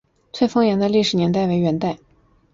[0.33, 1.99] 翠峰岩的历史年代为元代。